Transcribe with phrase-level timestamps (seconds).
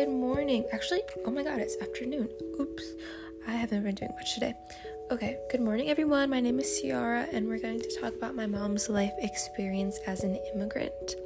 [0.00, 0.64] good morning.
[0.72, 2.26] Actually, oh my god, it's afternoon.
[2.58, 2.84] Oops,
[3.46, 4.54] I haven't been doing much today.
[5.10, 6.30] Okay, good morning, everyone.
[6.30, 10.24] My name is Ciara, and we're going to talk about my mom's life experience as
[10.24, 11.16] an immigrant.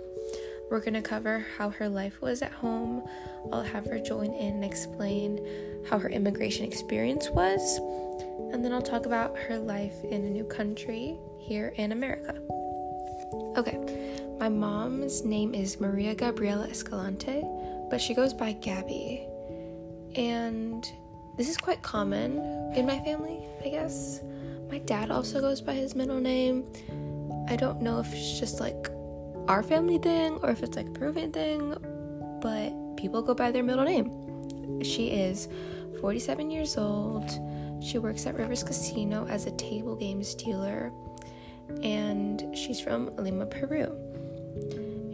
[0.73, 3.09] We're going to cover how her life was at home.
[3.53, 5.39] I'll have her join in and explain
[5.89, 7.79] how her immigration experience was,
[8.53, 12.35] and then I'll talk about her life in a new country here in America.
[13.57, 13.79] Okay,
[14.41, 17.45] my mom's name is Maria Gabriela Escalante,
[17.95, 19.25] but she goes by Gabby.
[20.17, 20.85] And
[21.37, 22.39] this is quite common
[22.75, 24.21] in my family, I guess.
[24.69, 26.65] My dad also goes by his middle name.
[27.49, 28.89] I don't know if it's just like
[29.47, 31.73] our family thing or if it's like a Peruvian thing,
[32.43, 34.83] but people go by their middle name.
[34.83, 35.47] She is
[36.01, 37.31] 47 years old.
[37.81, 40.91] She works at Rivers Casino as a table games dealer,
[41.81, 43.85] and she's from Lima, Peru.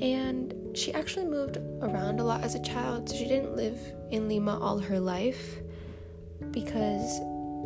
[0.01, 3.79] And she actually moved around a lot as a child, so she didn't live
[4.11, 5.59] in Lima all her life
[6.51, 7.21] because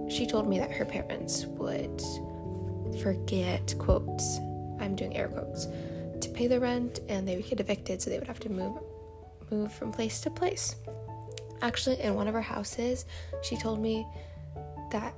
[0.09, 2.03] she told me that her parents would
[3.03, 4.39] forget quotes.
[4.81, 5.67] I'm doing air quotes
[6.21, 8.79] to pay the rent and they would get evicted so they would have to move
[9.51, 10.77] move from place to place.
[11.63, 13.05] Actually, in one of her houses,
[13.43, 14.07] she told me
[14.91, 15.15] that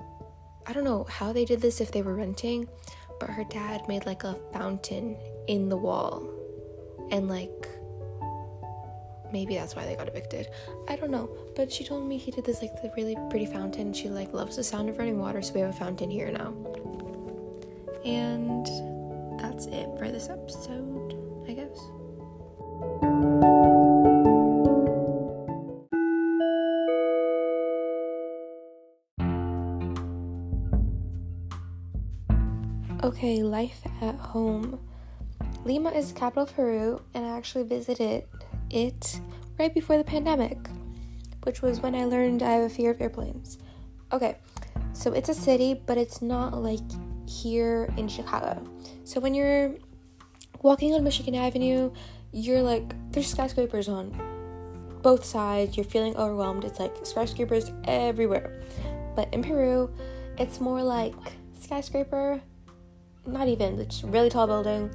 [0.67, 2.69] I don't know how they did this if they were renting,
[3.21, 6.29] but her dad made like a fountain in the wall
[7.11, 7.69] and like
[9.33, 10.49] maybe that's why they got evicted.
[10.89, 13.93] I don't know, but she told me he did this like the really pretty fountain.
[13.93, 16.55] She like loves the sound of running water, so we have a fountain here now.
[18.05, 18.67] And
[19.41, 21.15] that's it for this episode,
[21.49, 21.79] I guess.
[33.05, 34.81] Okay, life at home.
[35.65, 38.25] Lima is the capital of Peru, and I actually visited
[38.77, 39.21] it
[39.59, 40.59] right before the pandemic,
[41.45, 43.59] which was when I learned I have a fear of airplanes.
[44.13, 44.37] Okay,
[44.93, 46.81] so it's a city, but it's not like
[47.29, 48.63] here in Chicago.
[49.05, 49.75] So when you're
[50.63, 51.91] walking on Michigan Avenue,
[52.33, 54.13] you're like, there's skyscrapers on
[55.03, 55.77] both sides.
[55.77, 56.65] You're feeling overwhelmed.
[56.65, 58.63] It's like skyscrapers everywhere.
[59.15, 59.91] But in Peru,
[60.39, 61.15] it's more like
[61.59, 62.41] skyscraper,
[63.27, 64.91] not even, it's really tall building,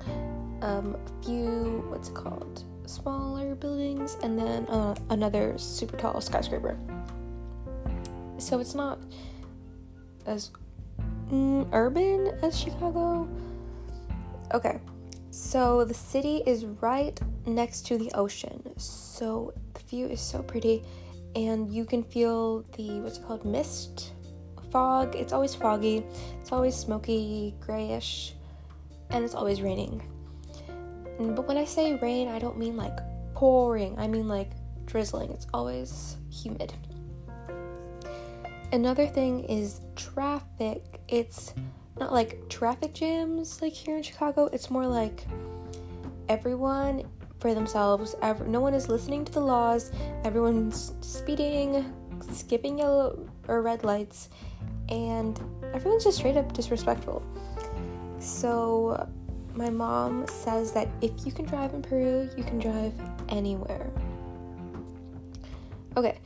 [0.61, 2.63] um, a few, what's it called?
[2.91, 6.77] Smaller buildings, and then uh, another super tall skyscraper.
[8.37, 8.99] So it's not
[10.25, 10.51] as
[11.31, 13.29] mm, urban as Chicago.
[14.53, 14.81] Okay,
[15.29, 20.83] so the city is right next to the ocean, so the view is so pretty,
[21.33, 24.11] and you can feel the what's it called mist,
[24.69, 25.15] fog.
[25.15, 26.03] It's always foggy,
[26.41, 28.35] it's always smoky, grayish,
[29.11, 30.10] and it's always raining.
[31.35, 32.97] But when I say rain, I don't mean like
[33.33, 34.51] pouring, I mean like
[34.85, 35.31] drizzling.
[35.31, 36.73] It's always humid.
[38.71, 40.83] Another thing is traffic.
[41.07, 41.53] It's
[41.99, 44.49] not like traffic jams like here in Chicago.
[44.53, 45.25] It's more like
[46.29, 47.03] everyone
[47.39, 48.15] for themselves.
[48.47, 49.91] No one is listening to the laws.
[50.23, 51.93] Everyone's speeding,
[52.31, 54.29] skipping yellow or red lights,
[54.89, 55.39] and
[55.73, 57.23] everyone's just straight up disrespectful.
[58.19, 59.09] So
[59.55, 62.93] my mom says that if you can drive in Peru, you can drive
[63.29, 63.91] anywhere.
[65.97, 66.19] Okay,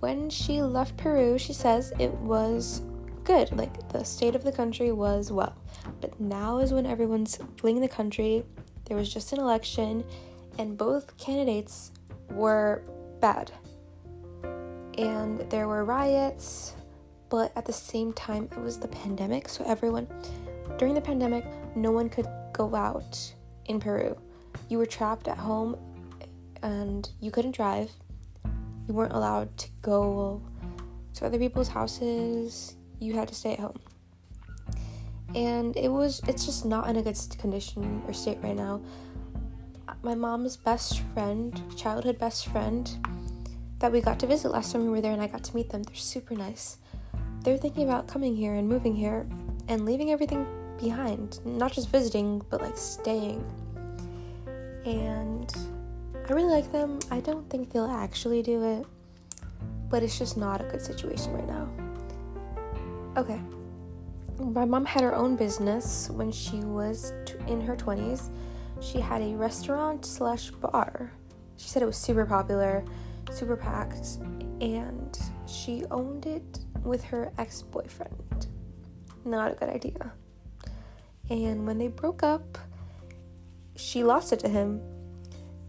[0.00, 2.82] when she left Peru, she says it was
[3.24, 3.56] good.
[3.56, 5.56] Like the state of the country was well.
[6.00, 8.44] But now is when everyone's fleeing the country.
[8.86, 10.04] There was just an election,
[10.58, 11.92] and both candidates
[12.30, 12.82] were
[13.20, 13.52] bad.
[14.98, 16.74] And there were riots,
[17.30, 19.48] but at the same time, it was the pandemic.
[19.48, 20.06] So, everyone,
[20.78, 21.44] during the pandemic,
[21.76, 23.34] no one could go out
[23.66, 24.16] in Peru.
[24.68, 25.76] You were trapped at home
[26.62, 27.90] and you couldn't drive.
[28.88, 30.42] You weren't allowed to go
[31.14, 32.76] to other people's houses.
[32.98, 33.80] You had to stay at home.
[35.34, 38.80] And it was it's just not in a good condition or state right now.
[40.02, 42.90] My mom's best friend, childhood best friend
[43.78, 45.70] that we got to visit last time we were there and I got to meet
[45.70, 45.82] them.
[45.82, 46.78] They're super nice.
[47.42, 49.26] They're thinking about coming here and moving here
[49.68, 50.46] and leaving everything
[50.82, 51.40] behind.
[51.46, 53.42] Not just visiting, but like staying.
[54.84, 55.50] And
[56.28, 56.98] I really like them.
[57.10, 58.86] I don't think they'll actually do it,
[59.88, 61.68] but it's just not a good situation right now.
[63.16, 63.40] Okay.
[64.38, 68.30] My mom had her own business when she was t- in her 20s.
[68.80, 71.12] She had a restaurant slash bar.
[71.56, 72.84] She said it was super popular,
[73.30, 74.18] super packed,
[74.60, 78.48] and she owned it with her ex boyfriend.
[79.24, 80.12] Not a good idea.
[81.32, 82.58] And when they broke up,
[83.74, 84.82] she lost it to him.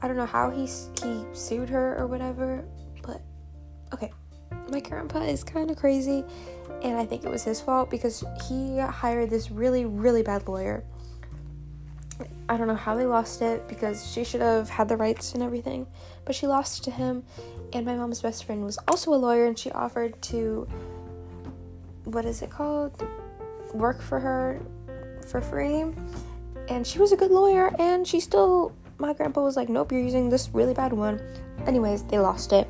[0.01, 0.65] I don't know how he
[1.01, 2.65] he sued her or whatever,
[3.01, 3.21] but
[3.93, 4.11] okay,
[4.69, 6.25] my grandpa is kind of crazy,
[6.81, 10.83] and I think it was his fault because he hired this really, really bad lawyer.
[12.49, 15.41] I don't know how they lost it because she should have had the rights and
[15.41, 15.87] everything,
[16.25, 17.23] but she lost to him.
[17.71, 20.67] And my mom's best friend was also a lawyer, and she offered to,
[22.03, 23.01] what is it called?
[23.73, 24.61] Work for her
[25.23, 25.85] for free.
[26.69, 30.01] And she was a good lawyer, and she still, my grandpa was like, nope, you're
[30.01, 31.21] using this really bad one.
[31.67, 32.67] Anyways, they lost it.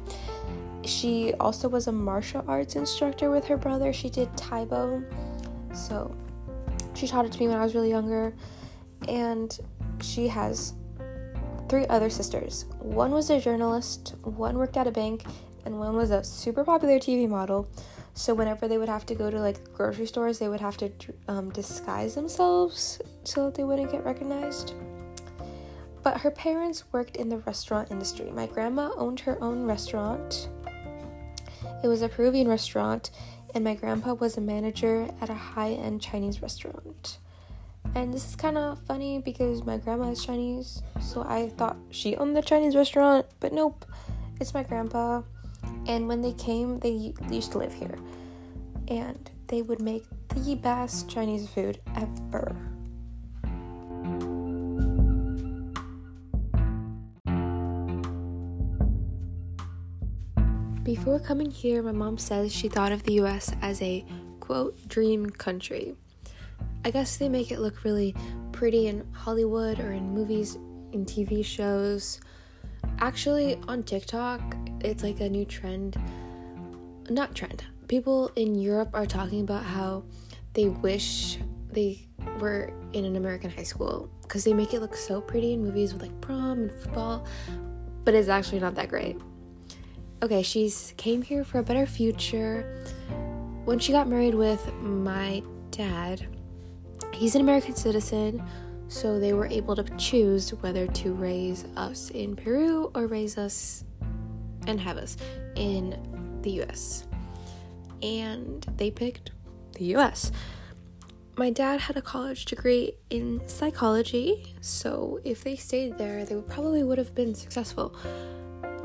[0.83, 3.93] She also was a martial arts instructor with her brother.
[3.93, 5.03] She did Tae Bo.
[5.73, 6.15] So
[6.93, 8.33] she taught it to me when I was really younger.
[9.07, 9.57] And
[10.01, 10.73] she has
[11.69, 12.65] three other sisters.
[12.79, 15.23] One was a journalist, one worked at a bank,
[15.65, 17.67] and one was a super popular TV model.
[18.15, 20.91] So whenever they would have to go to like grocery stores, they would have to
[21.27, 24.73] um, disguise themselves so that they wouldn't get recognized.
[26.03, 28.29] But her parents worked in the restaurant industry.
[28.31, 30.49] My grandma owned her own restaurant.
[31.83, 33.09] It was a Peruvian restaurant,
[33.55, 37.19] and my grandpa was a manager at a high end Chinese restaurant.
[37.95, 42.15] And this is kind of funny because my grandma is Chinese, so I thought she
[42.15, 43.85] owned the Chinese restaurant, but nope,
[44.39, 45.21] it's my grandpa.
[45.85, 47.97] And when they came, they used to live here,
[48.87, 52.55] and they would make the best Chinese food ever.
[60.83, 64.05] Before coming here, my mom says she thought of the US as a
[64.41, 65.95] quote dream country.
[66.83, 68.13] I guess they make it look really
[68.51, 70.55] pretty in Hollywood or in movies,
[70.91, 72.19] in TV shows.
[72.99, 74.41] Actually, on TikTok,
[74.83, 75.99] it's like a new trend.
[77.09, 77.63] Not trend.
[77.87, 80.03] People in Europe are talking about how
[80.53, 81.39] they wish
[81.71, 82.07] they
[82.39, 85.93] were in an American high school because they make it look so pretty in movies
[85.93, 87.25] with like prom and football,
[88.05, 89.17] but it's actually not that great
[90.23, 92.85] okay, she's came here for a better future.
[93.65, 96.25] When she got married with my dad,
[97.13, 98.41] he's an American citizen,
[98.87, 103.83] so they were able to choose whether to raise us in Peru or raise us
[104.67, 105.17] and have us
[105.55, 107.05] in the US.
[108.01, 109.31] And they picked
[109.73, 110.31] the US.
[111.35, 116.83] My dad had a college degree in psychology, so if they stayed there, they probably
[116.83, 117.95] would have been successful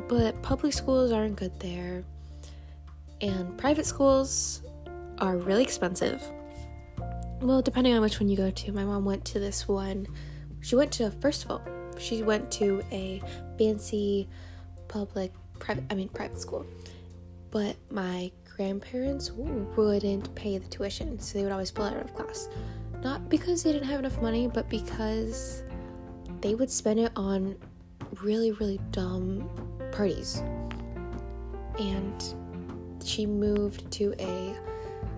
[0.08, 2.02] but public schools aren't good there,
[3.20, 4.62] and private schools
[5.18, 6.22] are really expensive.
[7.40, 8.72] Well, depending on which one you go to.
[8.72, 10.06] My mom went to this one.
[10.60, 11.62] She went to, first of all,
[11.98, 13.22] she went to a
[13.58, 14.28] fancy
[14.88, 16.66] public, private, I mean, private school.
[17.50, 22.48] But my grandparents wouldn't pay the tuition, so they would always pull out of class.
[23.02, 25.62] Not because they didn't have enough money, but because
[26.40, 27.56] they would spend it on
[28.22, 29.48] really, really dumb
[29.92, 30.42] parties.
[31.78, 32.24] And
[33.04, 34.56] she moved to a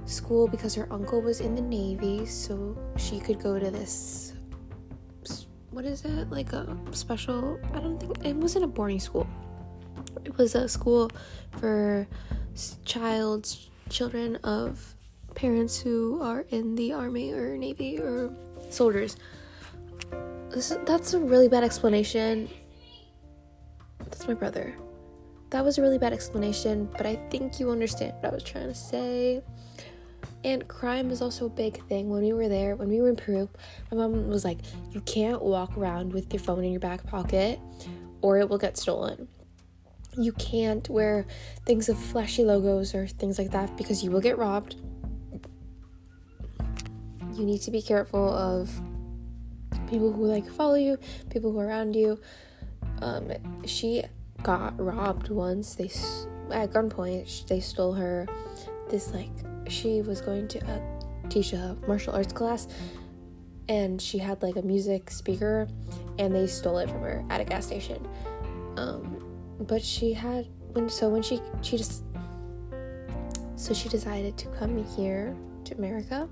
[0.05, 4.35] school because her uncle was in the Navy, so she could go to this.
[5.71, 6.31] What is it?
[6.31, 7.59] Like a special.
[7.73, 8.25] I don't think.
[8.25, 9.27] It wasn't a boarding school.
[10.38, 11.11] Was a school
[11.59, 12.06] for
[12.85, 14.94] child's children of
[15.35, 18.31] parents who are in the army or navy or
[18.71, 19.17] soldiers.
[20.50, 22.49] This, that's a really bad explanation
[24.10, 24.75] that's my brother.
[25.51, 28.69] That was a really bad explanation, but I think you understand what I was trying
[28.69, 29.43] to say.
[30.44, 32.08] And crime is also a big thing.
[32.08, 33.49] When we were there, when we were in Peru,
[33.91, 34.58] my mom was like,
[34.93, 37.58] You can't walk around with your phone in your back pocket
[38.22, 39.27] or it will get stolen.
[40.17, 41.26] You can't wear
[41.67, 44.76] things of flashy logos or things like that because you will get robbed.
[47.34, 48.70] You need to be careful of
[49.88, 50.98] people who like follow you,
[51.31, 52.19] people who are around you.
[53.02, 53.32] Um,
[53.67, 54.02] she
[54.43, 55.74] got robbed once.
[55.74, 55.90] They
[56.52, 58.26] at gunpoint they stole her.
[58.88, 59.31] This like
[59.69, 60.81] she was going to uh,
[61.29, 62.67] teach a martial arts class,
[63.69, 65.69] and she had like a music speaker,
[66.19, 68.06] and they stole it from her at a gas station.
[68.76, 69.30] Um,
[69.60, 72.05] but she had when so when she she just
[73.56, 76.29] so she decided to come here to America,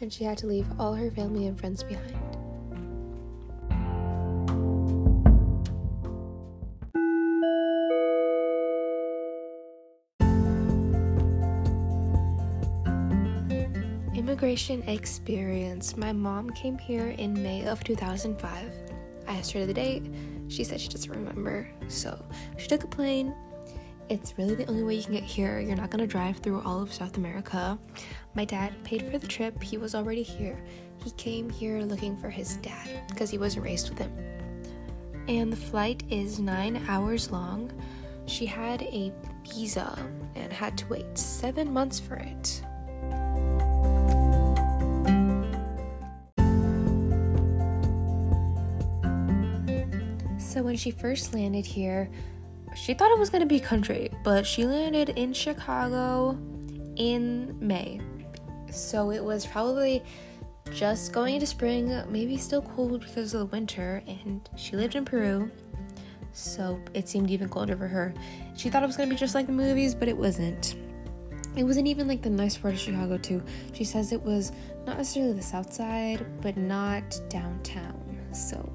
[0.00, 2.16] and she had to leave all her family and friends behind.
[14.14, 15.96] immigration experience.
[15.96, 18.72] My mom came here in May of 2005.
[19.28, 20.04] I asked her the date.
[20.52, 21.66] She said she doesn't remember.
[21.88, 22.22] So
[22.58, 23.34] she took a plane.
[24.10, 25.60] It's really the only way you can get here.
[25.60, 27.78] You're not gonna drive through all of South America.
[28.34, 29.62] My dad paid for the trip.
[29.62, 30.62] He was already here.
[31.02, 34.12] He came here looking for his dad because he wasn't raised with him.
[35.26, 37.72] And the flight is nine hours long.
[38.26, 39.12] she had a
[39.52, 39.98] visa
[40.36, 42.62] and had to wait seven months for it.
[50.52, 52.10] So when she first landed here,
[52.76, 56.38] she thought it was going to be country, but she landed in Chicago
[56.96, 58.02] in May.
[58.70, 60.02] So it was probably
[60.70, 65.06] just going into spring, maybe still cold because of the winter, and she lived in
[65.06, 65.50] Peru.
[66.34, 68.12] So it seemed even colder for her.
[68.54, 70.76] She thought it was going to be just like the movies, but it wasn't.
[71.56, 73.42] It wasn't even like the nice part of Chicago, too.
[73.72, 74.52] She says it was
[74.86, 78.18] not necessarily the south side, but not downtown.
[78.32, 78.70] So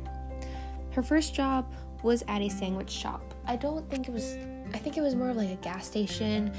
[0.97, 3.35] her first job was at a sandwich shop.
[3.45, 4.35] I don't think it was,
[4.73, 6.51] I think it was more of like a gas station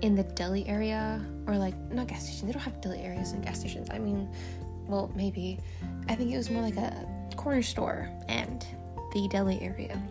[0.00, 3.44] in the deli area, or like, not gas station, they don't have deli areas and
[3.44, 3.90] gas stations.
[3.90, 4.30] I mean,
[4.86, 5.58] well, maybe.
[6.08, 7.06] I think it was more like a
[7.36, 8.66] corner store and
[9.12, 10.02] the deli area.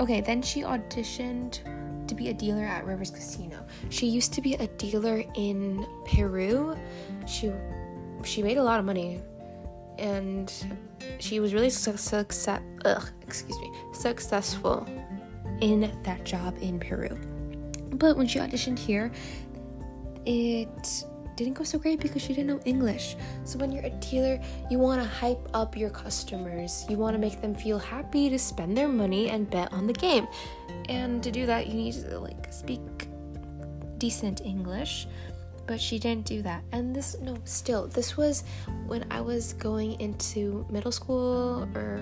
[0.00, 1.60] Okay, then she auditioned
[2.08, 3.64] to be a dealer at Rivers Casino.
[3.90, 6.76] She used to be a dealer in Peru.
[7.28, 7.52] She
[8.24, 9.20] she made a lot of money
[9.98, 10.52] and
[11.18, 14.86] she was really success ugh, excuse me, successful
[15.60, 17.18] in that job in Peru.
[17.92, 19.10] But when she auditioned here,
[20.24, 21.04] it
[21.36, 23.16] didn't go so great because she didn't know English.
[23.44, 24.40] So when you're a dealer,
[24.70, 26.84] you want to hype up your customers.
[26.88, 29.92] You want to make them feel happy to spend their money and bet on the
[29.92, 30.26] game.
[30.88, 33.08] And to do that, you need to like speak
[33.98, 35.06] decent English.
[35.68, 36.64] But she didn't do that.
[36.72, 38.42] And this no, still, this was
[38.86, 42.00] when I was going into middle school or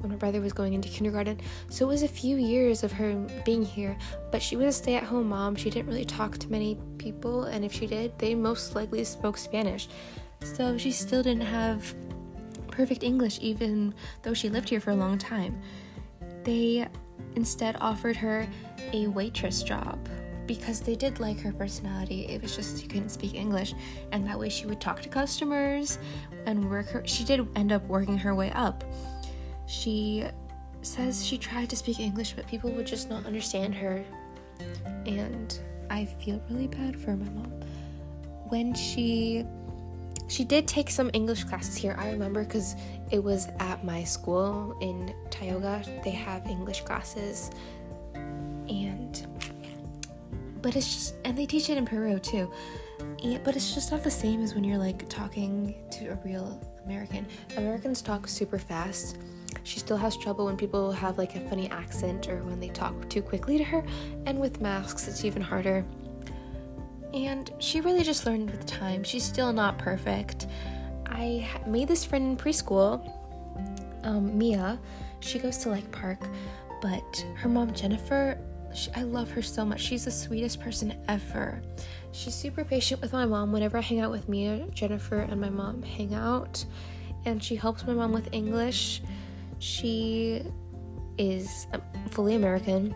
[0.00, 1.40] when my brother was going into kindergarten.
[1.70, 3.96] So it was a few years of her being here,
[4.32, 5.54] but she was a stay at home mom.
[5.54, 9.38] She didn't really talk to many people, and if she did, they most likely spoke
[9.38, 9.88] Spanish.
[10.42, 11.94] So she still didn't have
[12.72, 15.62] perfect English, even though she lived here for a long time.
[16.42, 16.88] They
[17.36, 18.48] instead offered her
[18.92, 19.98] a waitress job
[20.46, 22.26] because they did like her personality.
[22.26, 23.74] It was just she couldn't speak English,
[24.12, 25.98] and that way she would talk to customers
[26.46, 27.02] and work her.
[27.06, 28.84] She did end up working her way up.
[29.66, 30.24] She
[30.82, 34.04] says she tried to speak English, but people would just not understand her.
[35.06, 35.58] And
[35.90, 37.52] I feel really bad for my mom.
[38.48, 39.46] When she
[40.26, 41.94] she did take some English classes here.
[41.98, 42.76] I remember because
[43.10, 45.82] it was at my school in Tioga.
[46.02, 47.50] They have English classes,
[50.64, 52.50] but it's just and they teach it in Peru too.
[53.22, 56.60] And, but it's just not the same as when you're like talking to a real
[56.84, 57.26] American.
[57.56, 59.18] Americans talk super fast
[59.64, 63.08] she still has trouble when people have like a funny accent or when they talk
[63.08, 63.84] too quickly to her,
[64.26, 65.84] and with masks, it's even harder.
[67.14, 69.02] And she really just learned with time.
[69.04, 70.48] She's still not perfect.
[71.06, 73.10] I made this friend in preschool,
[74.02, 74.78] um, Mia.
[75.20, 76.18] She goes to Lake Park,
[76.82, 78.38] but her mom, Jennifer,
[78.74, 79.80] she, I love her so much.
[79.80, 81.62] She's the sweetest person ever.
[82.12, 83.52] She's super patient with my mom.
[83.52, 86.64] Whenever I hang out with Mia, Jennifer, and my mom hang out,
[87.24, 89.02] and she helps my mom with English.
[89.58, 90.42] She
[91.18, 92.94] is um, fully American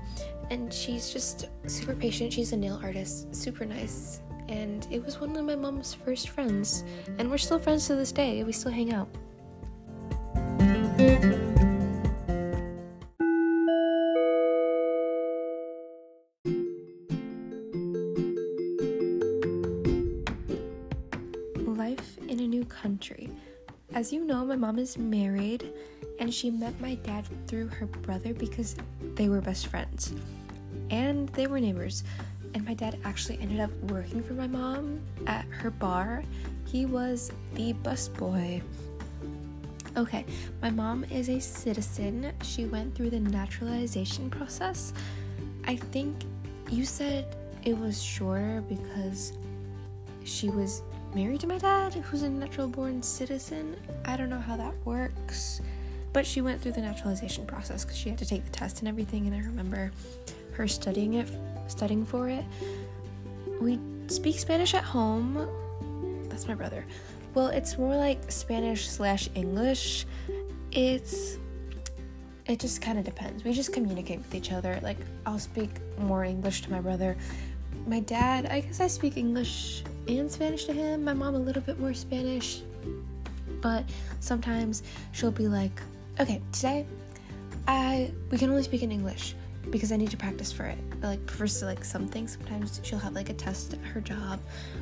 [0.51, 2.33] and she's just super patient.
[2.33, 4.21] She's a nail artist, super nice.
[4.49, 6.85] And it was one of my mom's first friends.
[7.19, 8.43] And we're still friends to this day.
[8.45, 9.09] We still hang out.
[22.39, 23.31] In a new country.
[23.95, 25.73] As you know, my mom is married
[26.21, 28.77] and she met my dad through her brother because
[29.15, 30.15] they were best friends
[30.91, 32.05] and they were neighbors.
[32.55, 36.23] And my dad actually ended up working for my mom at her bar.
[36.67, 38.63] He was the busboy.
[39.97, 40.25] Okay,
[40.63, 42.33] my mom is a citizen.
[42.43, 44.93] She went through the naturalization process.
[45.67, 46.15] I think
[46.71, 49.33] you said it was shorter because
[50.25, 50.83] she was
[51.15, 53.77] married to my dad, who's a natural born citizen.
[54.05, 55.61] I don't know how that works.
[56.13, 58.89] But she went through the naturalization process because she had to take the test and
[58.89, 59.27] everything.
[59.27, 59.93] And I remember
[60.53, 61.29] her studying it,
[61.69, 62.45] studying for it.
[63.61, 66.29] We speak Spanish at home.
[66.29, 66.85] That's my brother.
[67.35, 70.07] Well, it's more like Spanish slash English.
[70.73, 71.39] It's
[72.47, 73.45] it just kind of depends.
[73.45, 74.81] We just communicate with each other.
[74.83, 74.97] Like
[75.27, 77.17] I'll speak more English to my brother.
[77.87, 79.85] My dad, I guess I speak English
[80.17, 81.05] and Spanish to him.
[81.05, 82.63] My mom a little bit more Spanish.
[83.61, 83.85] But
[84.21, 85.83] sometimes she'll be like,
[86.19, 86.87] okay, today
[87.67, 89.35] I we can only speak in English
[89.71, 90.79] because I need to practice for it.
[91.03, 94.41] Like for like something, sometimes she'll have like a test at her job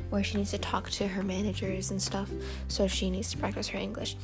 [0.09, 2.31] where she needs to talk to her managers and stuff,
[2.69, 4.15] so she needs to practice her English.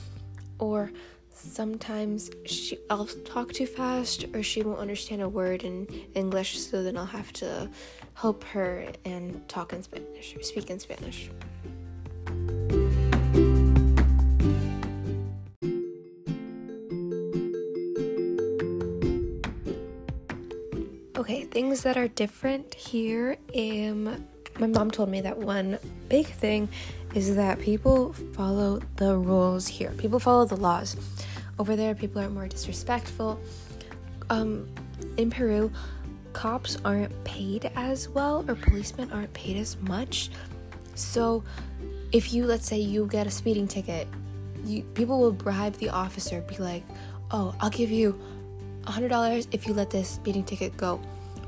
[0.60, 0.92] Or
[1.34, 6.84] sometimes she I'll talk too fast or she won't understand a word in English so
[6.84, 7.70] then I'll have to
[8.14, 11.30] help her and talk in Spanish or speak in Spanish.
[21.18, 23.38] Okay, things that are different here.
[23.56, 24.28] Um,
[24.60, 26.70] my mom told me that one big thing
[27.14, 29.92] is that people follow the rules here.
[29.98, 30.98] People follow the laws.
[31.60, 33.40] Over there, people are more disrespectful.
[34.30, 34.68] Um,
[35.18, 35.72] in Peru,
[36.34, 40.32] cops aren't paid as well, or policemen aren't paid as much.
[40.96, 41.44] So,
[42.12, 44.08] if you let's say you get a speeding ticket,
[44.66, 46.84] you, people will bribe the officer, be like,
[47.32, 48.20] "Oh, I'll give you
[48.86, 51.00] a hundred dollars if you let this speeding ticket go,"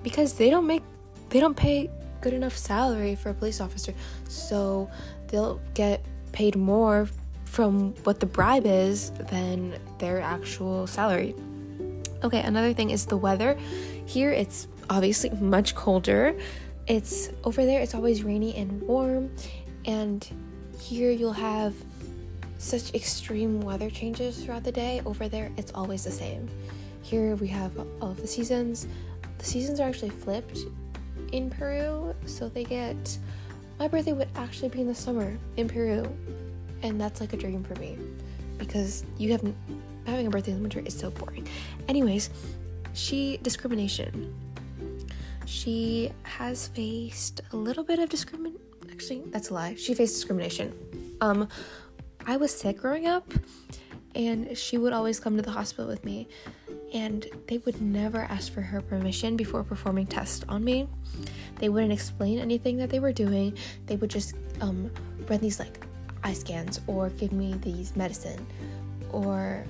[0.03, 0.83] because they don't make,
[1.29, 1.89] they don't pay
[2.21, 3.93] good enough salary for a police officer,
[4.27, 4.89] so
[5.27, 7.07] they'll get paid more
[7.45, 11.35] from what the bribe is than their actual salary.
[12.23, 13.57] Okay, another thing is the weather.
[14.05, 16.35] Here it's obviously much colder.
[16.87, 19.31] It's over there, it's always rainy and warm,
[19.85, 20.27] and
[20.79, 21.73] here you'll have
[22.57, 25.01] such extreme weather changes throughout the day.
[25.05, 26.49] Over there, it's always the same.
[27.01, 28.87] Here we have all of the seasons.
[29.37, 30.59] The seasons are actually flipped
[31.31, 33.17] in Peru, so they get
[33.79, 36.05] my birthday would actually be in the summer in Peru
[36.81, 37.97] and that's like a dream for me
[38.57, 39.41] because you have
[40.05, 41.47] having a birthday in the winter is so boring.
[41.87, 42.29] Anyways,
[42.93, 44.33] she discrimination.
[45.45, 48.61] She has faced a little bit of discrimination.
[48.91, 49.75] Actually, that's a lie.
[49.75, 50.73] She faced discrimination.
[51.21, 51.49] Um,
[52.25, 53.33] I was sick growing up,
[54.15, 56.27] and she would always come to the hospital with me,
[56.95, 60.87] and they would never ask for her permission before performing tests on me.
[61.59, 63.57] They wouldn't explain anything that they were doing.
[63.85, 64.89] They would just um,
[65.27, 65.85] run these like
[66.23, 68.47] eye scans or give me these medicine
[69.11, 69.63] or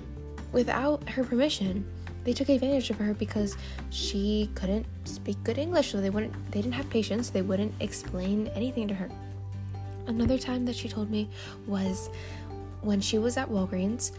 [0.53, 1.85] without her permission
[2.23, 3.57] they took advantage of her because
[3.89, 8.47] she couldn't speak good english so they wouldn't they didn't have patience they wouldn't explain
[8.55, 9.09] anything to her
[10.07, 11.29] another time that she told me
[11.67, 12.09] was
[12.81, 14.11] when she was at walgreens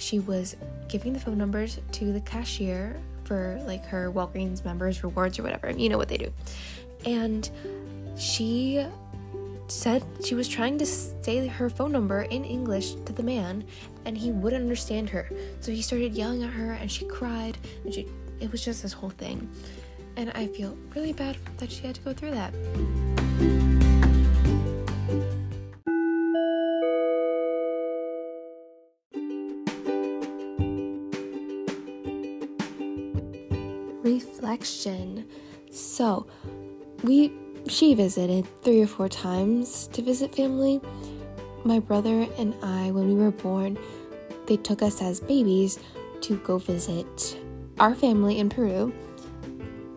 [0.00, 0.56] she was
[0.88, 5.70] giving the phone numbers to the cashier for like her walgreens members rewards or whatever
[5.70, 6.32] you know what they do
[7.04, 7.50] and
[8.16, 8.84] she
[9.70, 13.64] said she was trying to say her phone number in English to the man
[14.04, 15.30] and he wouldn't understand her.
[15.60, 18.08] So he started yelling at her and she cried and she
[18.40, 19.48] it was just this whole thing.
[20.16, 23.89] And I feel really bad that she had to go through that.
[34.60, 35.26] Reflection.
[35.70, 36.26] So,
[37.02, 37.32] we
[37.66, 40.80] she visited three or four times to visit family.
[41.64, 43.78] My brother and I, when we were born,
[44.46, 45.78] they took us as babies
[46.22, 47.38] to go visit
[47.78, 48.92] our family in Peru.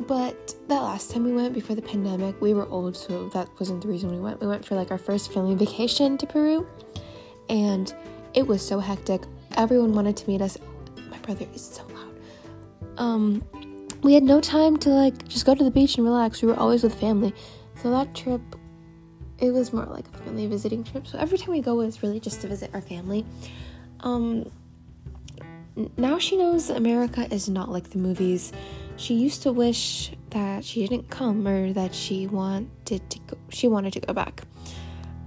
[0.08, 3.82] But that last time we went before the pandemic, we were old, so that wasn't
[3.82, 4.40] the reason we went.
[4.40, 6.66] We went for like our first family vacation to Peru,
[7.50, 7.94] and
[8.34, 9.24] it was so hectic.
[9.58, 10.58] Everyone wanted to meet us.
[11.10, 12.16] My brother is so loud.
[12.98, 13.44] Um,
[14.04, 16.42] we had no time to like just go to the beach and relax.
[16.42, 17.34] We were always with family.
[17.82, 18.42] So that trip
[19.40, 21.08] it was more like a family visiting trip.
[21.08, 23.26] So every time we go it's really just to visit our family.
[24.02, 24.52] Um
[25.98, 28.52] now she knows America is not like the movies.
[28.98, 33.68] She used to wish that she didn't come or that she wanted to go she
[33.68, 34.44] wanted to go back.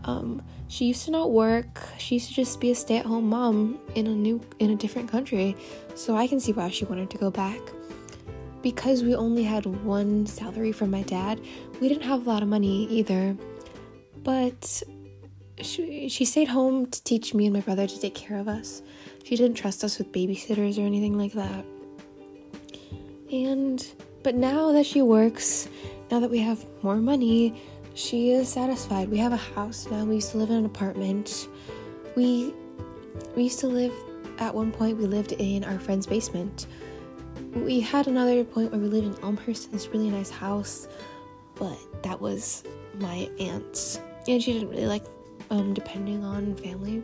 [0.05, 1.81] Um she used to not work.
[1.97, 5.57] She used to just be a stay-at-home mom in a new in a different country.
[5.95, 7.61] So I can see why she wanted to go back
[8.67, 11.41] because we only had one salary from my dad,
[11.81, 13.37] we didn't have a lot of money either.
[14.25, 14.83] But
[15.61, 18.83] she, she stayed home to teach me and my brother to take care of us.
[19.23, 21.65] She didn't trust us with babysitters or anything like that.
[23.31, 23.87] And,
[24.25, 25.69] but now that she works,
[26.11, 27.63] now that we have more money,
[27.95, 29.11] she is satisfied.
[29.11, 30.05] We have a house now.
[30.05, 31.47] We used to live in an apartment.
[32.17, 32.53] We
[33.37, 33.93] we used to live
[34.39, 36.67] at one point we lived in our friend's basement
[37.65, 40.89] we had another point where we lived in Elmhurst in this really nice house,
[41.55, 42.65] but that was
[42.99, 45.05] my aunt's, and she didn't really like
[45.51, 47.03] um, depending on family.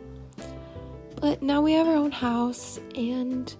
[1.21, 3.53] But now we have our own house, and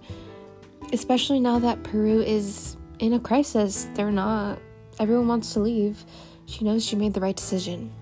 [0.92, 4.58] especially now that Peru is in a crisis, they're not,
[4.98, 6.04] everyone wants to leave.
[6.46, 7.92] She knows she made the right decision.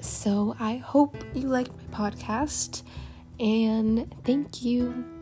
[0.00, 2.82] So I hope you liked my podcast,
[3.40, 5.17] and thank you.